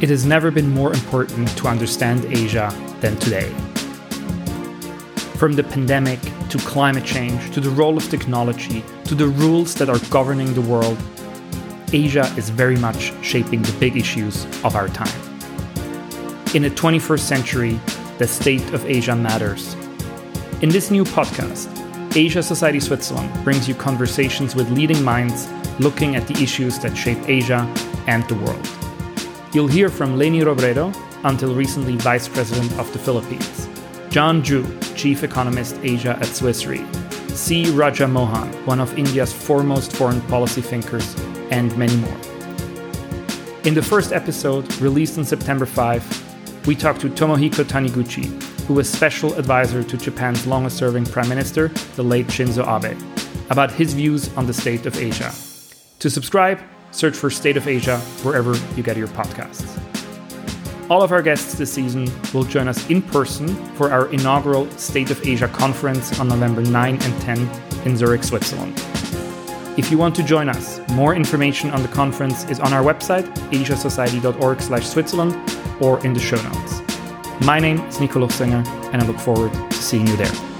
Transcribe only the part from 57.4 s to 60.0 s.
of Asia wherever you get your podcasts.